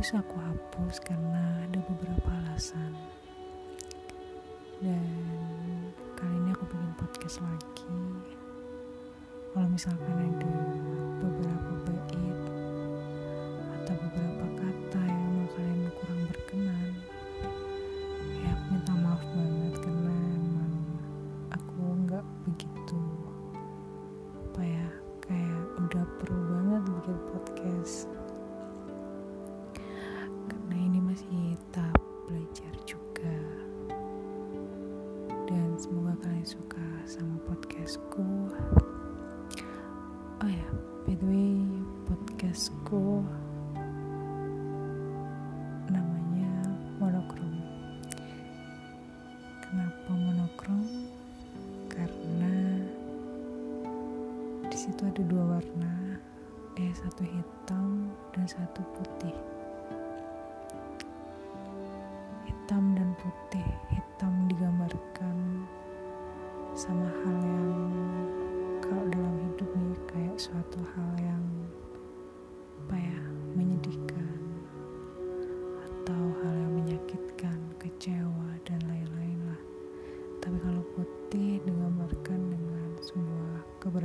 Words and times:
harus 0.00 0.16
aku 0.16 0.40
hapus 0.40 0.96
karena 1.04 1.60
ada 1.60 1.76
beberapa 1.84 2.32
alasan. 2.32 2.96
Dan 4.80 5.04
kali 6.16 6.40
ini 6.40 6.56
aku 6.56 6.64
bikin 6.72 6.92
podcast 6.96 7.44
lagi. 7.44 8.00
Kalau 9.52 9.68
misalkan 9.68 10.16
ada 10.24 10.56
beberapa 11.20 11.72
bait 11.84 12.39
kalian 36.20 36.44
suka 36.44 36.84
sama 37.08 37.32
podcastku. 37.48 38.52
Oh 40.44 40.50
ya 40.52 40.68
by 41.08 41.16
the 41.16 41.24
way 41.24 41.64
podcastku 42.04 43.24
namanya 45.88 46.76
monokrom 47.00 47.56
kenapa 49.64 50.10
monokrom 50.12 50.84
karena 51.88 52.84
di 54.68 54.76
situ 54.76 55.00
ada 55.08 55.24
dua 55.24 55.56
warna. 55.56 56.20
Eh 56.76 56.92
satu 57.00 57.24
hitam 57.24 58.12
dan 58.36 58.44
satu 58.44 58.84
putih 58.92 59.49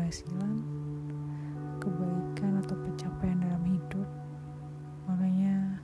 keberhasilan 0.06 0.62
kebaikan 1.82 2.62
atau 2.62 2.78
pencapaian 2.78 3.42
dalam 3.42 3.66
hidup. 3.66 4.06
Makanya 5.10 5.82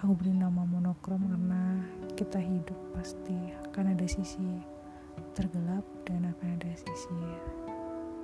aku 0.00 0.16
beri 0.16 0.32
nama 0.32 0.64
monokrom 0.64 1.28
karena 1.28 1.84
kita 2.16 2.40
hidup 2.40 2.80
pasti 2.96 3.52
akan 3.68 3.92
ada 3.92 4.06
sisi 4.08 4.64
tergelap 5.36 5.84
dan 6.08 6.24
akan 6.24 6.56
ada 6.56 6.72
sisi 6.72 7.20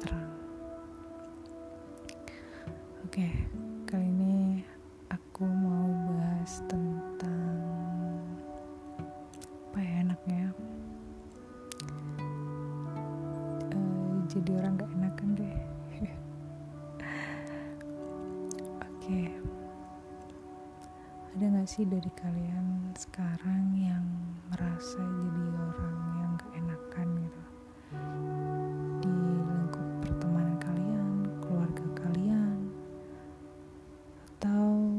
terang. 0.01 0.33
Oke 3.05 3.29
kali 3.85 4.09
ini 4.09 4.65
aku 5.13 5.45
mau 5.45 5.93
bahas 6.17 6.65
tentang 6.65 6.90
sih 21.81 21.89
dari 21.89 22.13
kalian 22.13 22.93
sekarang 22.93 23.73
yang 23.73 24.05
merasa 24.53 25.01
jadi 25.01 25.45
orang 25.57 25.97
yang 26.21 26.31
gak 26.37 26.53
enakan 26.61 27.09
gitu 27.25 27.43
di 29.01 29.17
lingkup 29.49 29.89
pertemanan 30.05 30.61
kalian, 30.61 31.09
keluarga 31.41 31.87
kalian, 31.97 32.69
atau 34.29 34.93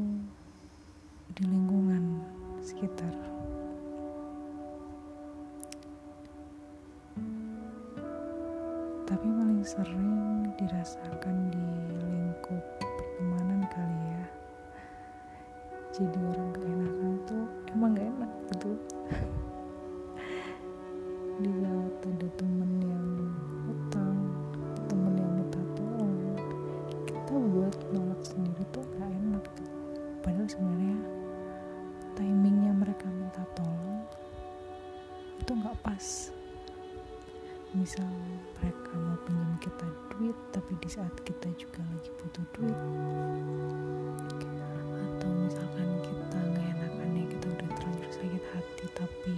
di 1.38 1.46
lingkungan 1.46 2.18
sekitar. 2.58 3.14
Tapi 9.06 9.26
paling 9.30 9.62
sering 9.62 10.10
dirasakan 10.58 11.46
di 11.46 11.91
jadi 15.92 16.20
orang 16.24 16.48
gak 16.56 16.64
enakan 16.64 17.12
tuh 17.28 17.44
emang 17.76 17.90
gak 17.92 18.08
enak 18.08 18.32
gitu 18.48 18.70
di 21.36 21.52
saat 21.60 21.92
ada 22.00 22.28
temen 22.40 22.70
yang 22.80 23.08
utang 23.68 24.16
temen 24.88 25.12
yang 25.20 25.32
minta 25.36 25.60
tolong 25.76 26.16
kita 27.04 27.34
buat 27.36 27.76
nolak 27.92 28.20
sendiri 28.24 28.64
tuh 28.72 28.84
gak 28.96 29.04
enak 29.04 29.44
gitu. 29.52 29.72
padahal 30.24 30.48
sebenarnya 30.48 30.98
timingnya 32.16 32.72
mereka 32.72 33.06
minta 33.12 33.44
tolong 33.52 34.00
itu 35.44 35.52
gak 35.60 35.76
pas 35.84 36.06
misal 37.76 38.08
mereka 38.56 38.92
mau 38.96 39.20
pinjam 39.28 39.52
kita 39.60 39.86
duit 40.16 40.36
tapi 40.56 40.72
di 40.80 40.88
saat 40.88 41.12
kita 41.20 41.52
juga 41.60 41.84
lagi 41.84 42.08
butuh 42.16 42.46
duit 42.56 42.80
misalkan 45.42 45.88
kita 46.06 46.38
nggak 46.38 46.66
enakan 46.78 47.08
ya 47.18 47.24
kita 47.26 47.46
udah 47.50 47.68
terlanjur 47.74 48.10
sakit 48.14 48.44
hati 48.54 48.86
tapi 48.94 49.34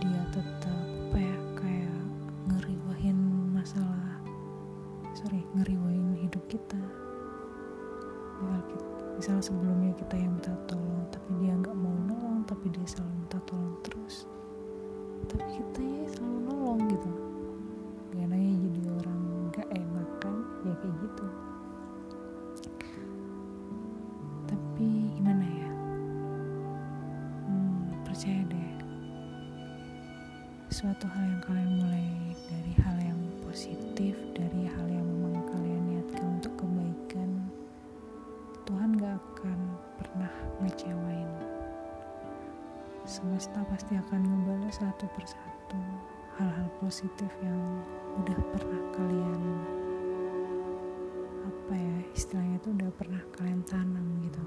dia 0.00 0.22
tetap 0.30 0.86
apa 1.10 1.18
ya 1.18 1.38
kayak 1.58 2.00
ngeriwahin 2.46 3.18
masalah 3.50 4.22
sorry 5.18 5.42
ngeriwahin 5.58 6.16
hidup 6.22 6.44
kita. 6.46 6.80
Misal, 8.40 8.62
kita, 8.72 8.86
misal 9.20 9.36
sebelumnya 9.44 9.92
kita 10.00 10.16
yang 10.16 10.32
minta 10.32 10.54
tolong 10.64 11.04
tapi 11.12 11.30
dia 11.44 11.52
nggak 11.52 11.76
mau 11.76 11.92
nolong 12.08 12.40
tapi 12.48 12.72
dia 12.72 12.86
selalu 12.88 13.12
minta 13.20 13.38
tolong 13.44 13.76
terus. 13.84 14.24
Tapi 15.28 15.60
kita 15.60 15.80
ya 15.82 16.06
selalu 16.16 16.38
nolong 16.48 16.80
gitu. 16.88 17.10
Gak 18.10 18.26
jadi 18.30 18.82
orang 18.90 19.20
gak 19.50 19.68
enakan 19.74 20.34
ya 20.64 20.74
kayak 20.78 20.94
gitu 21.02 21.26
suatu 30.80 31.04
hal 31.12 31.28
yang 31.28 31.44
kalian 31.44 31.72
mulai 31.76 32.08
dari 32.48 32.72
hal 32.80 32.96
yang 33.04 33.20
positif 33.44 34.16
dari 34.32 34.64
hal 34.64 34.88
yang 34.88 35.04
memang 35.04 35.44
kalian 35.52 35.82
niatkan 35.92 36.40
untuk 36.40 36.56
kebaikan 36.56 37.52
Tuhan 38.64 38.96
gak 38.96 39.12
akan 39.12 39.60
pernah 40.00 40.32
ngecewain. 40.64 41.28
Semesta 43.04 43.60
pasti 43.68 43.92
akan 43.92 44.24
membalas 44.24 44.80
satu 44.80 45.04
persatu 45.12 45.80
hal-hal 46.40 46.72
positif 46.80 47.28
yang 47.44 47.60
udah 48.16 48.40
pernah 48.56 48.80
kalian 48.96 49.40
apa 51.44 51.74
ya 51.76 51.96
istilahnya 52.16 52.56
tuh 52.64 52.72
udah 52.80 52.90
pernah 52.96 53.20
kalian 53.36 53.60
tanam 53.68 54.06
gitu. 54.24 54.44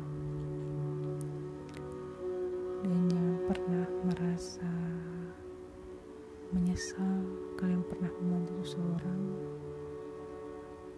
Dan 2.82 3.06
jangan 3.06 3.38
pernah 3.54 3.88
merasa 4.02 4.93
menyesal 6.54 7.26
kalian 7.58 7.82
pernah 7.90 8.14
membantu 8.22 8.54
seseorang 8.62 9.22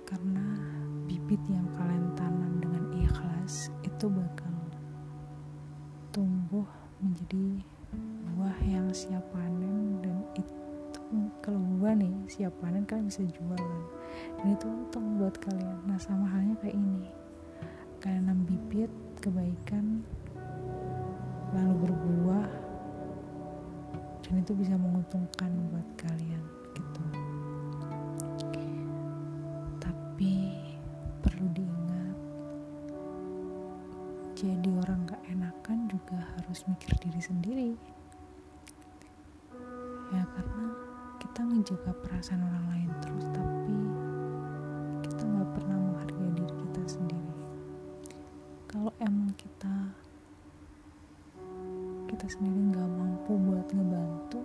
karena 0.04 0.46
bibit 1.08 1.40
yang 1.48 1.64
kalian 1.80 2.12
tanam 2.20 2.60
dengan 2.60 2.84
ikhlas 3.00 3.72
itu 3.88 4.12
bakal 4.12 4.52
tumbuh 6.12 6.68
menjadi 7.00 7.64
buah 8.36 8.60
yang 8.68 8.92
siap 8.92 9.24
panen 9.32 10.04
dan 10.04 10.20
itu 10.36 10.56
kalau 11.40 11.64
buah 11.80 11.96
nih 11.96 12.12
siap 12.28 12.52
panen 12.60 12.84
kalian 12.84 13.08
bisa 13.08 13.24
jualan 13.24 13.82
dan 14.42 14.48
itu 14.52 14.66
untung 14.68 15.16
buat 15.16 15.36
kalian. 15.40 15.78
Nah 15.88 15.96
sama 15.96 16.28
halnya 16.28 16.60
kayak 16.60 16.76
ini. 16.76 17.08
Kalian 18.04 18.28
nanam 18.28 18.44
bibit 18.44 18.92
kebaikan 19.24 20.04
lalu 21.56 21.88
berbuah 21.88 22.65
dan 24.26 24.42
itu 24.42 24.58
bisa 24.58 24.74
menguntungkan 24.74 25.54
buat 25.70 25.86
kalian 26.02 26.42
gitu. 26.74 27.04
Tapi 29.78 30.34
perlu 31.22 31.46
diingat 31.54 32.18
jadi 34.34 34.70
orang 34.82 35.06
gak 35.06 35.22
enakan 35.30 35.86
juga 35.86 36.18
harus 36.34 36.66
mikir 36.66 36.98
diri 37.06 37.22
sendiri. 37.22 37.72
Ya 40.10 40.26
karena 40.34 40.74
kita 41.22 41.46
menjaga 41.46 41.94
perasaan 42.02 42.42
orang 42.42 42.66
lain 42.74 42.90
terus 43.06 43.26
tapi 43.30 43.78
kita 45.06 45.22
nggak 45.22 45.50
pernah 45.54 45.78
menghargai 45.78 46.32
diri 46.34 46.54
kita 46.66 46.82
sendiri. 46.98 47.34
Kalau 48.66 48.90
emang 48.98 49.30
kita 49.38 49.94
kita 52.10 52.26
sendiri 52.26 52.74
nggak 52.74 52.90
mampu 53.26 53.42
buat 53.42 53.66
ngebantu 53.74 54.38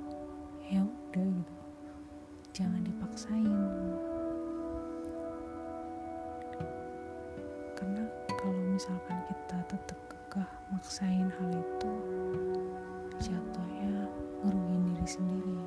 ya 0.73 0.81
udah 0.81 1.27
gitu. 1.37 1.57
Jangan 2.57 2.81
dipaksain. 2.81 3.61
Karena 7.77 8.09
kalau 8.41 8.63
misalkan 8.73 9.21
kita 9.29 9.61
tetap 9.69 10.01
kekeh 10.09 10.49
maksain 10.73 11.29
hal 11.29 11.51
itu 11.53 11.93
jatuhnya 13.21 14.09
ngerugiin 14.49 14.97
diri 14.97 15.05
sendiri. 15.05 15.61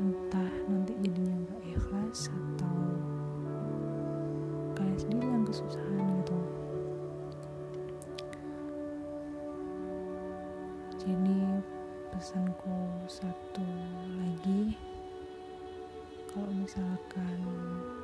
Entah 0.00 0.52
nanti 0.72 0.96
jadinya 1.04 1.36
nggak 1.36 1.62
ikhlas 1.68 2.32
atau 2.32 2.96
kalian 4.72 4.96
sendiri 4.96 5.26
yang 5.28 5.44
kesusahan 5.44 6.08
gitu. 6.24 6.38
Jadi 10.96 11.36
pesanku 12.12 12.76
satu 13.10 13.66
lagi. 14.18 14.78
Kalau 16.30 16.50
misalkan 16.52 17.38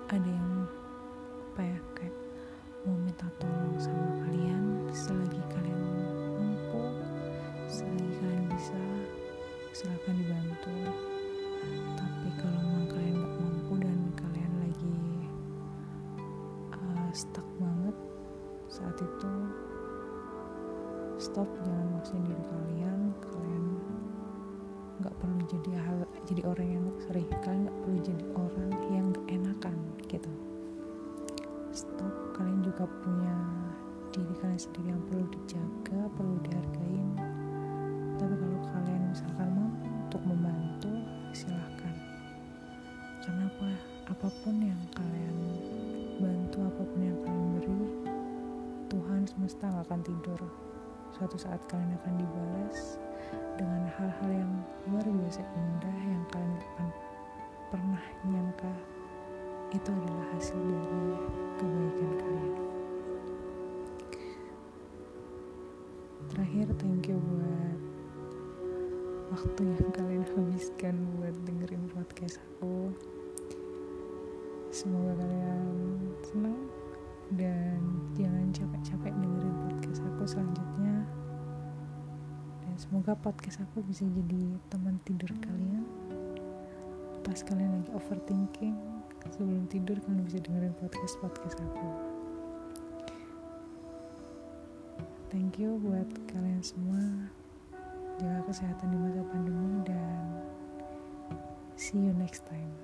ada 0.08 0.26
yang 0.26 0.64
apa 1.52 1.60
ya 1.69 1.78
kayak 1.93 2.16
mau 2.82 2.96
minta 2.96 3.28
tolong 3.37 3.76
sama 3.76 4.25
kalian 4.25 4.88
selagi 4.88 5.43
kalian 5.52 5.82
mampu 6.40 6.82
selagi 7.69 8.08
kalian 8.19 8.44
bisa 8.50 8.81
silahkan 9.76 10.16
dibantu. 10.16 10.75
Tapi 11.94 12.28
kalau 12.40 12.58
memang 12.58 12.87
kalian 12.90 13.14
gak 13.22 13.34
mampu 13.38 13.75
dan 13.78 13.98
kalian 14.19 14.52
lagi 14.64 14.98
uh, 16.75 17.08
stuck 17.14 17.46
banget 17.60 17.96
saat 18.66 18.96
itu 18.98 19.32
stop 21.22 21.46
jangan 21.62 21.87
maksain 21.94 22.25
diri 22.26 22.44
kalian. 22.50 23.00
Kalian 23.22 23.64
nggak 25.02 25.16
perlu 25.19 25.38
jadi 25.50 25.70
hal 25.82 25.99
jadi 26.25 26.43
orang 26.46 26.69
yang 26.70 26.87
sorry 27.02 27.26
kalian 27.43 27.66
nggak 27.66 27.78
perlu 27.82 27.99
jadi 28.06 28.25
orang 28.38 28.72
yang 28.94 29.08
enakan 29.26 29.76
gitu. 30.06 30.32
Stop 31.75 32.14
kalian 32.38 32.62
juga 32.62 32.87
punya 33.02 33.37
diri 34.14 34.34
kalian 34.38 34.60
sendiri 34.60 34.94
yang 34.94 35.02
perlu 35.08 35.25
dijaga 35.32 36.00
perlu 36.14 36.37
dihargain 36.44 37.08
tapi 38.20 38.34
kalau 38.38 38.60
kalian 38.70 39.02
misalkan 39.10 39.49
mampu 39.56 39.88
untuk 39.88 40.22
membantu 40.28 40.93
silahkan 41.32 41.94
karena 43.22 43.46
apa? 43.48 43.70
Apa 44.12 44.28
pun 44.43 44.55
yang 44.58 44.82
kalian 44.93 45.37
bantu 46.19 46.58
apa 46.62 46.82
pun 46.87 47.00
yang 47.00 47.19
kalian 47.22 47.48
beri 47.58 47.78
Tuhan 48.93 49.25
semesta 49.25 49.72
gak 49.72 49.88
akan 49.88 50.00
tidur. 50.05 50.40
Suatu 51.16 51.38
saat 51.40 51.62
kalian 51.70 51.96
akan 52.02 52.14
dibalas 52.20 53.00
dengan 53.62 53.87
hal-hal 53.94 54.31
yang 54.35 54.53
luar 54.91 55.06
biasa 55.06 55.38
indah 55.55 55.99
yang 56.03 56.25
kalian 56.35 56.59
akan 56.59 56.88
pernah 57.70 58.05
nyangka 58.26 58.75
itu 59.70 59.87
adalah 59.87 60.26
hasil 60.35 60.59
dari 60.59 61.14
kebaikan 61.62 62.11
kalian. 62.19 62.53
Terakhir 66.26 66.67
thank 66.75 67.06
you 67.06 67.23
buat 67.23 67.79
waktu 69.31 69.62
yang 69.62 69.91
kalian 69.94 70.25
habiskan 70.26 70.94
buat 71.15 71.35
dengerin 71.47 71.87
podcast 71.94 72.43
aku. 72.43 72.91
Semoga 74.75 75.23
kalian 75.23 75.70
senang 76.26 76.67
dan 77.38 77.79
jangan 78.19 78.50
capek-capek 78.50 79.15
dengerin 79.23 79.55
podcast 79.70 80.03
aku 80.03 80.25
selanjutnya 80.26 81.21
semoga 82.93 83.17
podcast 83.25 83.56
aku 83.65 83.81
bisa 83.89 84.05
jadi 84.05 84.53
teman 84.69 85.00
tidur 85.09 85.33
kalian. 85.41 85.81
Pas 87.25 87.41
kalian 87.41 87.81
lagi 87.81 87.89
overthinking 87.97 88.77
sebelum 89.33 89.65
tidur 89.73 89.97
kalian 90.05 90.21
bisa 90.29 90.37
dengerin 90.44 90.77
podcast 90.77 91.17
podcast 91.25 91.56
aku. 91.56 91.89
Thank 95.33 95.56
you 95.56 95.81
buat 95.81 96.05
kalian 96.37 96.61
semua. 96.61 97.33
Jaga 98.21 98.44
kesehatan 98.53 98.93
di 98.93 98.99
masa 99.00 99.25
pandemi 99.25 99.73
dan 99.89 100.44
see 101.81 101.97
you 101.97 102.12
next 102.12 102.44
time 102.44 102.77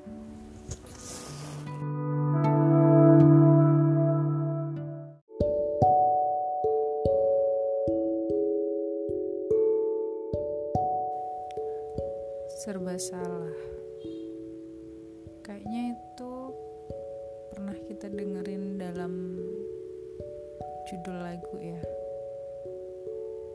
salah 12.98 13.54
kayaknya 15.46 15.94
itu 15.94 16.32
pernah 17.54 17.78
kita 17.86 18.10
dengerin 18.10 18.74
dalam 18.74 19.38
judul 20.90 21.16
lagu 21.22 21.56
ya. 21.62 21.78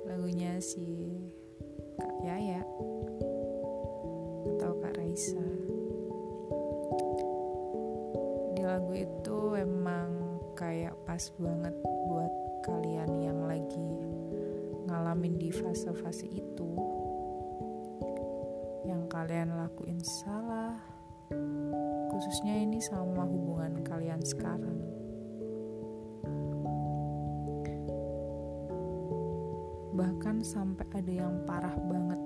Lagunya 0.08 0.64
si 0.64 1.20
Kak 2.00 2.16
Yaya 2.24 2.64
atau 4.56 4.72
Kak 4.80 4.96
Raisa. 4.96 5.46
Di 8.56 8.62
lagu 8.64 8.96
itu 8.96 9.38
emang 9.60 10.40
kayak 10.56 10.96
pas 11.04 11.28
banget 11.36 11.76
buat 11.84 12.34
kalian 12.64 13.12
yang 13.20 13.40
lagi 13.44 13.92
ngalamin 14.88 15.36
di 15.36 15.52
fase-fase 15.52 16.32
itu 16.32 16.93
kalian 19.24 19.56
lakuin 19.56 20.04
salah 20.04 20.76
khususnya 22.12 22.60
ini 22.60 22.84
sama 22.84 23.24
hubungan 23.24 23.80
kalian 23.80 24.20
sekarang. 24.20 24.84
Bahkan 29.96 30.44
sampai 30.44 30.84
ada 30.92 31.14
yang 31.24 31.40
parah 31.48 31.72
banget 31.72 32.20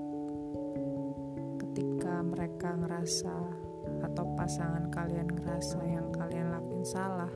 ketika 1.61 2.25
mereka 2.25 2.73
ngerasa 2.73 3.35
atau 4.01 4.25
pasangan 4.33 4.89
kalian 4.89 5.29
ngerasa 5.29 5.77
yang 5.85 6.09
kalian 6.09 6.49
lakuin 6.49 6.81
salah. 6.81 7.29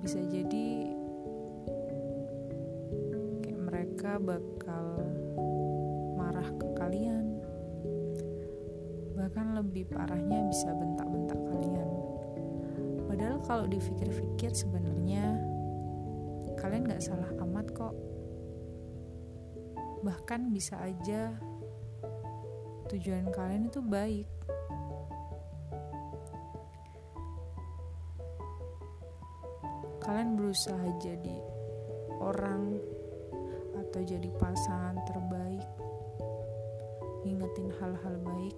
Bisa 0.00 0.24
jadi 0.32 0.96
kayak 3.44 3.60
mereka 3.68 4.16
bakal 4.16 5.12
marah 6.16 6.48
ke 6.56 6.72
kalian 6.72 7.43
bahkan 9.14 9.54
lebih 9.54 9.86
parahnya 9.86 10.42
bisa 10.50 10.74
bentak-bentak 10.74 11.38
kalian. 11.38 11.88
Padahal 13.06 13.38
kalau 13.46 13.64
dipikir-pikir 13.70 14.50
sebenarnya 14.50 15.38
kalian 16.58 16.90
gak 16.90 17.02
salah 17.02 17.30
amat 17.46 17.70
kok. 17.70 17.94
Bahkan 20.02 20.50
bisa 20.50 20.76
aja 20.82 21.38
tujuan 22.90 23.30
kalian 23.30 23.70
itu 23.70 23.80
baik. 23.80 24.28
Kalian 30.02 30.36
berusaha 30.36 30.84
jadi 31.00 31.38
orang 32.20 32.76
atau 33.78 34.00
jadi 34.04 34.28
pasangan 34.36 35.00
terbaik 35.08 35.64
ngingetin 37.24 37.72
hal-hal 37.80 38.14
baik 38.20 38.56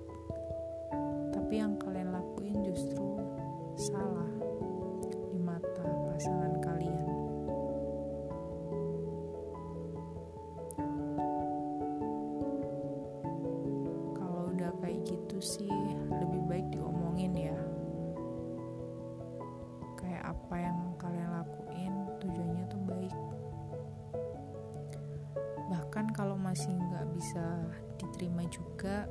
tapi 1.57 1.65
yang 1.65 1.81
kalian 1.81 2.13
lakuin 2.13 2.59
justru 2.69 3.17
salah 3.81 4.29
di 5.33 5.41
mata 5.41 5.89
pasangan 5.89 6.53
kalian. 6.61 7.09
Kalau 14.21 14.53
udah 14.53 14.69
kayak 14.85 15.01
gitu 15.09 15.41
sih 15.41 15.73
lebih 16.13 16.45
baik 16.45 16.69
diomongin 16.77 17.33
ya. 17.33 17.57
Kayak 19.97 20.37
apa 20.37 20.55
yang 20.61 20.79
kalian 21.01 21.41
lakuin 21.41 21.95
tujuannya 22.21 22.65
tuh 22.69 22.83
baik. 22.85 23.17
Bahkan 25.73 26.13
kalau 26.13 26.37
masih 26.37 26.77
nggak 26.77 27.09
bisa 27.17 27.65
diterima 27.97 28.45
juga 28.53 29.09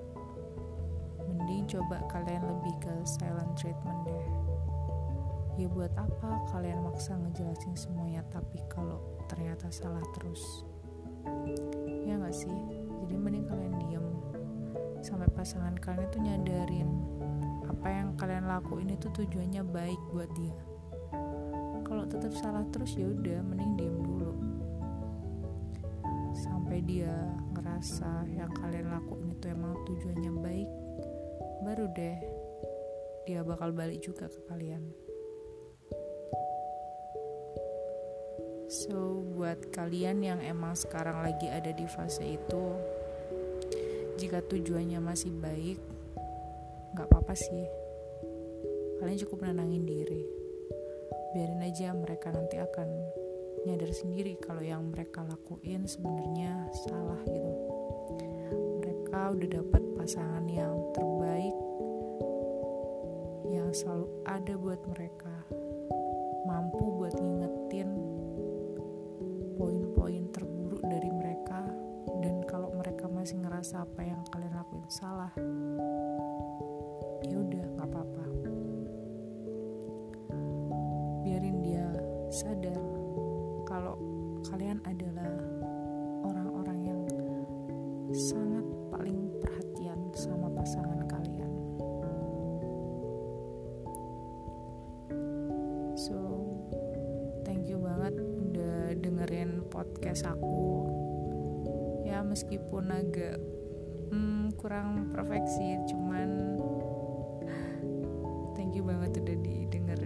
coba 1.66 2.02
kalian 2.14 2.46
lebih 2.46 2.74
ke 2.80 2.94
silent 3.04 3.54
treatment 3.58 4.06
deh 4.06 4.26
ya 5.56 5.72
buat 5.72 5.92
apa 5.96 6.44
kalian 6.52 6.84
maksa 6.84 7.16
ngejelasin 7.16 7.80
semuanya 7.80 8.20
tapi 8.28 8.60
kalau 8.68 9.00
ternyata 9.32 9.72
salah 9.72 10.04
terus? 10.12 10.68
Ya 12.04 12.20
nggak 12.20 12.36
sih? 12.36 12.52
Jadi 13.04 13.16
mending 13.16 13.48
kalian 13.48 13.74
diem. 13.80 14.08
Sampai 15.00 15.32
pasangan 15.32 15.80
kalian 15.80 16.12
itu 16.12 16.18
nyadarin 16.20 16.90
apa 17.72 17.88
yang 17.88 18.08
kalian 18.20 18.46
lakuin 18.52 18.92
itu 18.92 19.08
tujuannya 19.16 19.64
baik 19.72 20.02
buat 20.12 20.28
dia. 20.36 20.60
Kalau 21.88 22.04
tetap 22.04 22.36
salah 22.36 22.66
terus 22.76 22.92
ya 23.00 23.08
udah 23.08 23.40
mending 23.48 23.80
diem 23.80 23.98
dulu. 24.04 24.36
Sampai 26.36 26.84
dia 26.84 27.16
ngerasa 27.56 28.28
yang 28.28 28.52
kalian 28.60 28.92
lakuin 28.92 29.32
itu 29.32 29.46
emang 29.48 29.72
tujuannya 29.88 30.32
baik 30.44 30.70
baru 31.66 31.90
deh 31.90 32.18
dia 33.26 33.42
bakal 33.42 33.74
balik 33.74 34.06
juga 34.06 34.30
ke 34.30 34.38
kalian. 34.46 34.86
So 38.70 39.26
buat 39.34 39.74
kalian 39.74 40.22
yang 40.22 40.40
emang 40.46 40.78
sekarang 40.78 41.26
lagi 41.26 41.50
ada 41.50 41.74
di 41.74 41.90
fase 41.90 42.38
itu 42.38 42.64
jika 44.22 44.46
tujuannya 44.46 45.02
masih 45.02 45.34
baik 45.34 45.82
nggak 46.94 47.08
apa-apa 47.10 47.34
sih. 47.34 47.66
Kalian 49.02 49.22
cukup 49.26 49.50
nenangin 49.50 49.90
diri. 49.90 50.22
Biarin 51.34 51.66
aja 51.66 51.92
mereka 51.98 52.30
nanti 52.32 52.62
akan 52.62 52.88
nyadar 53.66 53.90
sendiri 53.90 54.38
kalau 54.38 54.62
yang 54.62 54.86
mereka 54.94 55.26
lakuin 55.26 55.90
sebenarnya 55.90 56.70
salah 56.86 57.20
gitu. 57.26 57.54
Mereka 58.86 59.34
udah 59.34 59.50
dapat 59.50 59.84
pasangan 59.98 60.46
yang 60.46 60.78
terbaik 60.94 61.55
selalu 63.76 64.08
ada 64.24 64.56
buat 64.56 64.80
mereka. 64.88 65.36
Mampu 66.48 66.96
buat 66.96 67.12
ngingetin 67.20 67.92
poin-poin 69.60 70.32
terburuk 70.32 70.80
dari 70.88 71.12
mereka. 71.12 71.68
Dan 72.24 72.48
kalau 72.48 72.72
mereka 72.72 73.12
masih 73.12 73.44
ngerasa 73.44 73.84
apa 73.84 74.02
yang 74.08 74.24
kalian 74.32 74.56
lakuin 74.56 74.88
salah 74.88 75.34
ya 77.26 77.42
udah 77.42 77.64
nggak 77.74 77.90
apa-apa 77.90 78.25
podcast 99.76 100.24
aku. 100.24 100.88
Ya 102.08 102.24
meskipun 102.24 102.96
agak 102.96 103.36
hmm, 104.16 104.56
kurang 104.56 105.12
perfeksi, 105.12 105.84
cuman 105.92 106.56
thank 108.56 108.72
you 108.72 108.88
banget 108.88 109.20
udah 109.20 109.38
didengerin. 109.44 110.05